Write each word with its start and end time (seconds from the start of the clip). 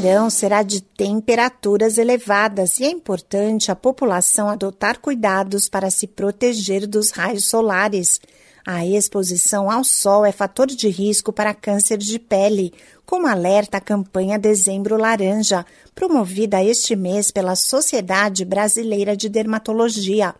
verão 0.00 0.28
será 0.28 0.62
de 0.62 0.82
temperaturas 0.82 1.96
elevadas 1.96 2.78
e 2.78 2.84
é 2.84 2.90
importante 2.90 3.70
a 3.70 3.76
população 3.76 4.48
adotar 4.48 4.98
cuidados 4.98 5.70
para 5.70 5.90
se 5.90 6.06
proteger 6.06 6.86
dos 6.86 7.10
raios 7.10 7.46
solares. 7.46 8.20
A 8.66 8.84
exposição 8.84 9.70
ao 9.70 9.82
sol 9.82 10.26
é 10.26 10.32
fator 10.32 10.66
de 10.66 10.88
risco 10.88 11.32
para 11.32 11.54
câncer 11.54 11.96
de 11.96 12.18
pele, 12.18 12.74
como 13.06 13.26
alerta 13.26 13.78
a 13.78 13.80
campanha 13.80 14.38
Dezembro 14.38 14.98
Laranja, 14.98 15.64
promovida 15.94 16.62
este 16.62 16.94
mês 16.94 17.30
pela 17.30 17.56
Sociedade 17.56 18.44
Brasileira 18.44 19.16
de 19.16 19.30
Dermatologia. 19.30 20.34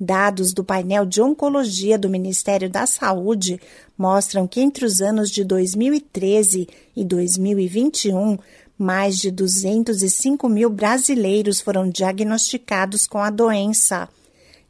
Dados 0.00 0.52
do 0.52 0.64
painel 0.64 1.04
de 1.04 1.22
oncologia 1.22 1.96
do 1.96 2.08
Ministério 2.08 2.68
da 2.68 2.84
Saúde 2.84 3.60
mostram 3.96 4.46
que 4.46 4.60
entre 4.60 4.84
os 4.84 5.00
anos 5.00 5.30
de 5.30 5.44
2013 5.44 6.68
e 6.96 7.04
2021, 7.04 8.36
mais 8.78 9.18
de 9.18 9.30
205 9.30 10.48
mil 10.48 10.68
brasileiros 10.68 11.60
foram 11.60 11.88
diagnosticados 11.88 13.06
com 13.06 13.18
a 13.18 13.30
doença. 13.30 14.08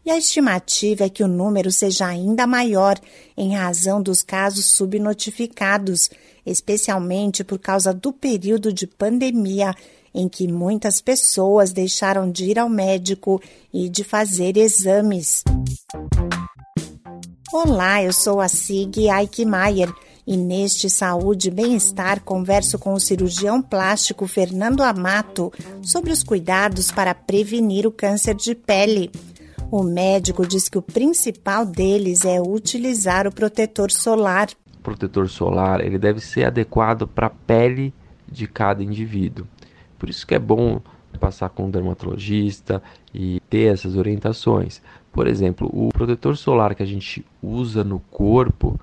E 0.04 0.10
a 0.10 0.18
estimativa 0.18 1.04
é 1.04 1.08
que 1.08 1.24
o 1.24 1.28
número 1.28 1.72
seja 1.72 2.06
ainda 2.06 2.46
maior 2.46 3.00
em 3.36 3.54
razão 3.54 4.02
dos 4.02 4.22
casos 4.22 4.66
subnotificados, 4.66 6.10
especialmente 6.44 7.42
por 7.42 7.58
causa 7.58 7.94
do 7.94 8.12
período 8.12 8.72
de 8.72 8.86
pandemia 8.86 9.74
em 10.14 10.28
que 10.28 10.46
muitas 10.46 11.00
pessoas 11.00 11.72
deixaram 11.72 12.30
de 12.30 12.44
ir 12.44 12.58
ao 12.58 12.68
médico 12.68 13.42
e 13.72 13.88
de 13.88 14.04
fazer 14.04 14.56
exames. 14.56 15.42
Olá, 17.52 18.02
eu 18.02 18.12
sou 18.12 18.40
a 18.40 18.48
Sig 18.48 19.08
Eichmeier 19.08 19.92
e 20.26 20.36
neste 20.36 20.88
Saúde 20.88 21.48
e 21.48 21.50
Bem-Estar 21.50 22.20
converso 22.20 22.78
com 22.78 22.94
o 22.94 23.00
cirurgião 23.00 23.60
plástico 23.60 24.26
Fernando 24.26 24.82
Amato 24.82 25.52
sobre 25.82 26.12
os 26.12 26.22
cuidados 26.22 26.90
para 26.90 27.14
prevenir 27.14 27.86
o 27.86 27.92
câncer 27.92 28.34
de 28.34 28.54
pele. 28.54 29.10
O 29.70 29.82
médico 29.82 30.46
diz 30.46 30.68
que 30.68 30.78
o 30.78 30.82
principal 30.82 31.66
deles 31.66 32.24
é 32.24 32.40
utilizar 32.40 33.26
o 33.26 33.32
protetor 33.32 33.90
solar. 33.90 34.48
O 34.78 34.82
protetor 34.82 35.28
solar 35.28 35.80
ele 35.80 35.98
deve 35.98 36.20
ser 36.20 36.44
adequado 36.44 37.06
para 37.06 37.26
a 37.26 37.30
pele 37.30 37.92
de 38.30 38.46
cada 38.46 38.82
indivíduo. 38.82 39.46
Por 39.98 40.08
isso 40.08 40.26
que 40.26 40.34
é 40.34 40.38
bom 40.38 40.80
passar 41.18 41.48
com 41.48 41.66
um 41.66 41.70
dermatologista 41.70 42.82
e 43.12 43.40
ter 43.48 43.72
essas 43.72 43.96
orientações. 43.96 44.82
Por 45.12 45.26
exemplo, 45.26 45.70
o 45.72 45.88
protetor 45.90 46.36
solar 46.36 46.74
que 46.74 46.82
a 46.82 46.86
gente 46.86 47.24
usa 47.42 47.84
no 47.84 48.00
corpo 48.10 48.78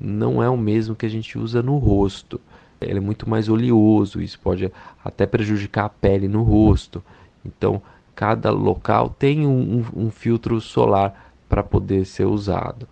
não 0.00 0.42
é 0.42 0.48
o 0.48 0.56
mesmo 0.56 0.94
que 0.94 1.06
a 1.06 1.08
gente 1.08 1.38
usa 1.38 1.62
no 1.62 1.78
rosto. 1.78 2.40
Ele 2.80 2.98
é 2.98 3.00
muito 3.00 3.28
mais 3.28 3.48
oleoso, 3.48 4.20
isso 4.20 4.38
pode 4.40 4.72
até 5.04 5.26
prejudicar 5.26 5.84
a 5.84 5.88
pele 5.88 6.26
no 6.28 6.42
rosto. 6.42 7.02
Então, 7.44 7.80
cada 8.14 8.50
local 8.50 9.08
tem 9.10 9.46
um, 9.46 9.84
um, 9.94 10.06
um 10.06 10.10
filtro 10.10 10.60
solar 10.60 11.32
para 11.48 11.62
poder 11.62 12.04
ser 12.04 12.24
usado. 12.24 12.88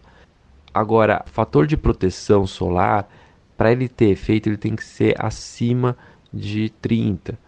Agora, 0.73 1.25
fator 1.27 1.67
de 1.67 1.77
proteção 1.77 2.47
solar, 2.47 3.09
para 3.57 3.73
ele 3.73 3.89
ter 3.89 4.11
efeito, 4.11 4.49
ele 4.49 4.57
tem 4.57 4.77
que 4.77 4.85
ser 4.85 5.15
acima 5.19 5.97
de 6.33 6.71
30. 6.81 7.39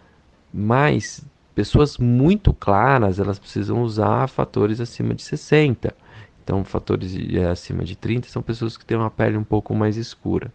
Mas 0.53 1.25
pessoas 1.55 1.99
muito 1.99 2.53
claras, 2.53 3.19
elas 3.19 3.39
precisam 3.39 3.83
usar 3.83 4.29
fatores 4.29 4.81
acima 4.81 5.15
de 5.15 5.23
60. 5.23 5.95
Então, 6.43 6.65
fatores 6.65 7.15
é, 7.35 7.47
acima 7.47 7.85
de 7.85 7.97
30 7.97 8.29
são 8.29 8.43
pessoas 8.43 8.77
que 8.77 8.85
têm 8.85 8.97
uma 8.97 9.11
pele 9.11 9.37
um 9.37 9.45
pouco 9.45 9.75
mais 9.75 9.97
escura. 9.97 10.53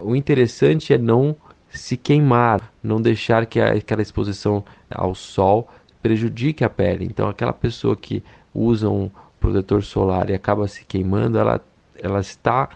O 0.00 0.14
interessante 0.14 0.92
é 0.92 0.98
não 0.98 1.36
se 1.68 1.96
queimar, 1.96 2.72
não 2.82 3.00
deixar 3.00 3.46
que 3.46 3.60
aquela 3.60 4.02
exposição 4.02 4.64
ao 4.90 5.14
sol 5.14 5.68
prejudique 6.02 6.64
a 6.64 6.70
pele. 6.70 7.04
Então, 7.04 7.28
aquela 7.28 7.52
pessoa 7.52 7.96
que 7.96 8.22
usa 8.54 8.88
um 8.88 9.10
protetor 9.38 9.82
solar 9.82 10.30
e 10.30 10.34
acaba 10.34 10.66
se 10.68 10.84
queimando, 10.84 11.38
ela, 11.38 11.60
ela 11.96 12.20
está 12.20 12.68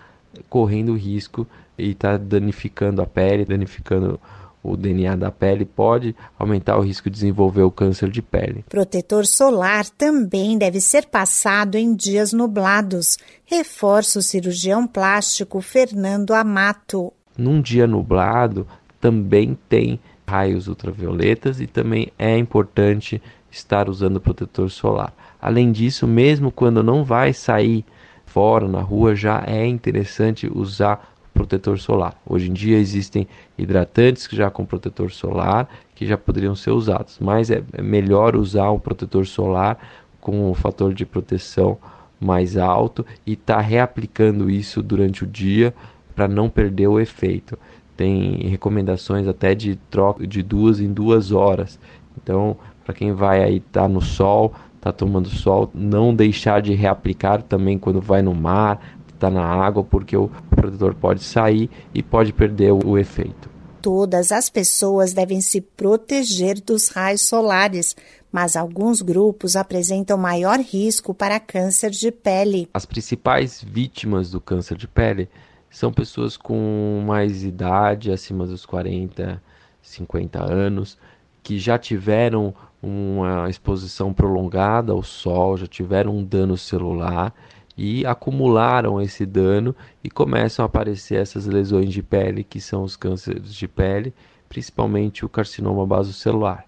correndo 0.48 0.94
risco 0.94 1.46
e 1.78 1.90
está 1.90 2.16
danificando 2.16 3.02
a 3.02 3.06
pele, 3.06 3.44
danificando 3.44 4.20
o 4.64 4.78
DNA 4.78 5.14
da 5.14 5.30
pele 5.30 5.66
pode 5.66 6.16
aumentar 6.38 6.78
o 6.78 6.80
risco 6.80 7.10
de 7.10 7.14
desenvolver 7.14 7.62
o 7.62 7.70
câncer 7.70 8.10
de 8.10 8.22
pele. 8.22 8.64
Protetor 8.70 9.26
solar 9.26 9.84
também 9.90 10.56
deve 10.56 10.80
ser 10.80 11.06
passado 11.06 11.76
em 11.76 11.94
dias 11.94 12.32
nublados, 12.32 13.18
reforça 13.44 14.18
o 14.18 14.22
cirurgião 14.22 14.86
plástico 14.86 15.60
Fernando 15.60 16.32
Amato. 16.32 17.12
Num 17.36 17.60
dia 17.60 17.86
nublado 17.86 18.66
também 18.98 19.58
tem 19.68 20.00
raios 20.26 20.66
ultravioletas 20.66 21.60
e 21.60 21.66
também 21.66 22.10
é 22.18 22.38
importante 22.38 23.20
estar 23.50 23.88
usando 23.88 24.20
protetor 24.20 24.70
solar. 24.70 25.12
Além 25.40 25.70
disso, 25.70 26.06
mesmo 26.06 26.50
quando 26.50 26.82
não 26.82 27.04
vai 27.04 27.34
sair 27.34 27.84
fora 28.24 28.66
na 28.66 28.80
rua, 28.80 29.14
já 29.14 29.44
é 29.46 29.66
interessante 29.66 30.50
usar 30.52 31.13
protetor 31.34 31.78
solar. 31.78 32.16
Hoje 32.24 32.48
em 32.48 32.52
dia 32.52 32.78
existem 32.78 33.26
hidratantes 33.58 34.28
já 34.30 34.48
com 34.50 34.64
protetor 34.64 35.10
solar 35.10 35.68
que 35.94 36.06
já 36.06 36.16
poderiam 36.16 36.54
ser 36.54 36.70
usados, 36.70 37.18
mas 37.20 37.50
é, 37.50 37.62
é 37.72 37.82
melhor 37.82 38.36
usar 38.36 38.70
um 38.70 38.78
protetor 38.78 39.26
solar 39.26 39.76
com 40.20 40.50
um 40.50 40.54
fator 40.54 40.94
de 40.94 41.04
proteção 41.04 41.76
mais 42.20 42.56
alto 42.56 43.04
e 43.26 43.32
estar 43.32 43.56
tá 43.56 43.60
reaplicando 43.60 44.48
isso 44.48 44.82
durante 44.82 45.24
o 45.24 45.26
dia 45.26 45.74
para 46.14 46.28
não 46.28 46.48
perder 46.48 46.86
o 46.86 47.00
efeito. 47.00 47.58
Tem 47.96 48.48
recomendações 48.48 49.26
até 49.28 49.54
de 49.54 49.76
troca 49.90 50.26
de 50.26 50.42
duas 50.42 50.80
em 50.80 50.92
duas 50.92 51.32
horas. 51.32 51.78
Então, 52.16 52.56
para 52.84 52.94
quem 52.94 53.12
vai 53.12 53.42
aí 53.42 53.56
estar 53.56 53.82
tá 53.82 53.88
no 53.88 54.00
sol, 54.00 54.54
tá 54.80 54.92
tomando 54.92 55.28
sol, 55.28 55.70
não 55.74 56.14
deixar 56.14 56.62
de 56.62 56.74
reaplicar 56.74 57.42
também 57.42 57.78
quando 57.78 58.00
vai 58.00 58.22
no 58.22 58.34
mar, 58.34 58.80
está 59.14 59.30
na 59.30 59.44
água, 59.44 59.82
porque 59.82 60.16
o 60.16 60.28
protetor 60.50 60.94
pode 60.94 61.22
sair 61.22 61.70
e 61.94 62.02
pode 62.02 62.32
perder 62.32 62.72
o, 62.72 62.80
o 62.86 62.98
efeito. 62.98 63.48
Todas 63.80 64.32
as 64.32 64.48
pessoas 64.48 65.12
devem 65.12 65.40
se 65.40 65.60
proteger 65.60 66.60
dos 66.60 66.88
raios 66.88 67.22
solares, 67.22 67.94
mas 68.32 68.56
alguns 68.56 69.02
grupos 69.02 69.56
apresentam 69.56 70.16
maior 70.16 70.58
risco 70.58 71.14
para 71.14 71.38
câncer 71.38 71.90
de 71.90 72.10
pele. 72.10 72.68
As 72.72 72.86
principais 72.86 73.62
vítimas 73.62 74.30
do 74.30 74.40
câncer 74.40 74.76
de 74.76 74.88
pele 74.88 75.28
são 75.70 75.92
pessoas 75.92 76.36
com 76.36 77.02
mais 77.06 77.44
idade, 77.44 78.10
acima 78.10 78.46
dos 78.46 78.64
40, 78.64 79.42
50 79.82 80.42
anos, 80.42 80.96
que 81.42 81.58
já 81.58 81.76
tiveram 81.76 82.54
uma 82.82 83.50
exposição 83.50 84.12
prolongada 84.12 84.92
ao 84.92 85.02
sol, 85.02 85.56
já 85.56 85.66
tiveram 85.66 86.16
um 86.16 86.24
dano 86.24 86.56
celular 86.56 87.34
e 87.76 88.06
acumularam 88.06 89.00
esse 89.00 89.26
dano 89.26 89.74
e 90.02 90.10
começam 90.10 90.64
a 90.64 90.66
aparecer 90.66 91.16
essas 91.16 91.46
lesões 91.46 91.92
de 91.92 92.02
pele, 92.02 92.44
que 92.44 92.60
são 92.60 92.82
os 92.82 92.96
cânceres 92.96 93.52
de 93.54 93.66
pele, 93.66 94.14
principalmente 94.48 95.24
o 95.24 95.28
carcinoma 95.28 95.86
basocelular. 95.86 96.64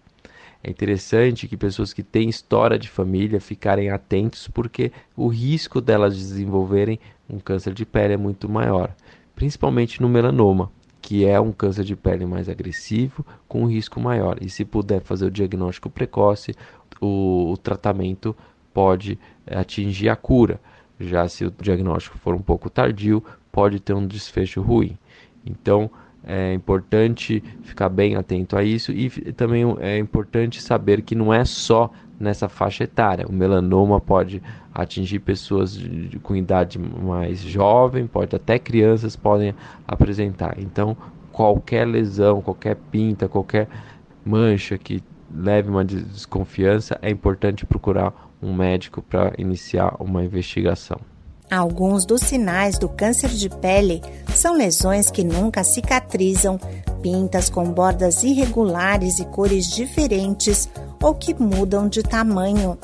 É 0.62 0.70
interessante 0.70 1.46
que 1.46 1.56
pessoas 1.56 1.92
que 1.92 2.02
têm 2.02 2.28
história 2.28 2.76
de 2.76 2.88
família 2.88 3.40
ficarem 3.40 3.90
atentos 3.90 4.48
porque 4.48 4.90
o 5.16 5.28
risco 5.28 5.80
delas 5.80 6.16
desenvolverem 6.16 6.98
um 7.30 7.38
câncer 7.38 7.72
de 7.72 7.86
pele 7.86 8.14
é 8.14 8.16
muito 8.16 8.48
maior, 8.48 8.92
principalmente 9.36 10.02
no 10.02 10.08
melanoma, 10.08 10.72
que 11.00 11.24
é 11.24 11.40
um 11.40 11.52
câncer 11.52 11.84
de 11.84 11.94
pele 11.94 12.26
mais 12.26 12.48
agressivo 12.48 13.24
com 13.46 13.62
um 13.62 13.68
risco 13.68 14.00
maior. 14.00 14.38
E 14.40 14.50
se 14.50 14.64
puder 14.64 15.02
fazer 15.02 15.26
o 15.26 15.30
diagnóstico 15.30 15.88
precoce, 15.88 16.52
o, 17.00 17.52
o 17.52 17.56
tratamento 17.56 18.34
pode 18.74 19.16
atingir 19.46 20.08
a 20.08 20.16
cura. 20.16 20.60
Já 20.98 21.28
se 21.28 21.44
o 21.44 21.52
diagnóstico 21.60 22.18
for 22.18 22.34
um 22.34 22.40
pouco 22.40 22.70
tardio, 22.70 23.22
pode 23.52 23.80
ter 23.80 23.92
um 23.92 24.06
desfecho 24.06 24.60
ruim. 24.62 24.96
Então, 25.44 25.90
é 26.24 26.52
importante 26.52 27.42
ficar 27.62 27.88
bem 27.88 28.16
atento 28.16 28.56
a 28.56 28.64
isso 28.64 28.90
e 28.90 29.08
também 29.32 29.62
é 29.78 29.96
importante 29.96 30.60
saber 30.60 31.02
que 31.02 31.14
não 31.14 31.32
é 31.32 31.44
só 31.44 31.90
nessa 32.18 32.48
faixa 32.48 32.84
etária. 32.84 33.26
O 33.28 33.32
melanoma 33.32 34.00
pode 34.00 34.42
atingir 34.74 35.20
pessoas 35.20 35.72
de, 35.72 36.18
com 36.18 36.34
idade 36.34 36.78
mais 36.78 37.40
jovem, 37.40 38.06
pode 38.06 38.34
até 38.34 38.58
crianças 38.58 39.14
podem 39.14 39.54
apresentar. 39.86 40.56
Então, 40.58 40.96
qualquer 41.30 41.86
lesão, 41.86 42.42
qualquer 42.42 42.76
pinta, 42.90 43.28
qualquer 43.28 43.68
mancha 44.24 44.76
que 44.76 45.02
leve 45.36 45.68
uma 45.68 45.84
desconfiança, 45.84 46.98
é 47.02 47.10
importante 47.10 47.66
procurar 47.66 48.12
um 48.42 48.54
médico 48.54 49.02
para 49.02 49.32
iniciar 49.38 49.94
uma 50.00 50.24
investigação. 50.24 50.98
Alguns 51.50 52.04
dos 52.04 52.22
sinais 52.22 52.76
do 52.76 52.88
câncer 52.88 53.30
de 53.30 53.48
pele 53.48 54.02
são 54.34 54.56
lesões 54.56 55.10
que 55.10 55.22
nunca 55.22 55.62
cicatrizam, 55.62 56.58
pintas 57.00 57.48
com 57.48 57.64
bordas 57.70 58.24
irregulares 58.24 59.20
e 59.20 59.24
cores 59.26 59.70
diferentes 59.70 60.68
ou 61.00 61.14
que 61.14 61.34
mudam 61.34 61.88
de 61.88 62.02
tamanho. 62.02 62.76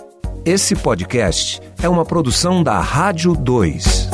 Esse 0.44 0.76
podcast 0.76 1.60
é 1.82 1.88
uma 1.88 2.04
produção 2.04 2.62
da 2.62 2.78
Rádio 2.80 3.34
2. 3.34 4.08